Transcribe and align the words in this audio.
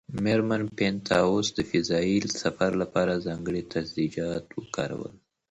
مېرمن 0.23 0.61
بینتهاوس 0.77 1.47
د 1.53 1.59
فضایي 1.71 2.17
سفر 2.41 2.71
لپاره 2.81 3.23
ځانګړي 3.25 3.61
تجهیزات 3.73 4.45
وکارول. 4.59 5.13